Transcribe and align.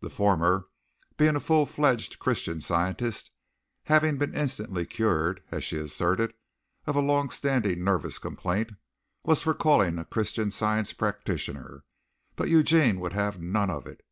The 0.00 0.08
former, 0.08 0.68
being 1.16 1.34
a 1.34 1.40
full 1.40 1.66
fledged 1.66 2.20
Christian 2.20 2.60
Scientist, 2.60 3.32
having 3.86 4.18
been 4.18 4.32
instantly 4.32 4.86
cured, 4.86 5.42
as 5.50 5.64
she 5.64 5.76
asserted, 5.78 6.32
of 6.86 6.94
a 6.94 7.00
long 7.00 7.28
standing 7.28 7.82
nervous 7.82 8.20
complaint, 8.20 8.70
was 9.24 9.42
for 9.42 9.52
calling 9.52 9.98
a 9.98 10.04
Christian 10.04 10.52
Science 10.52 10.92
practitioner, 10.92 11.82
but 12.36 12.48
Eugene 12.48 13.00
would 13.00 13.14
have 13.14 13.40
none 13.42 13.68
of 13.68 13.84
it. 13.84 14.04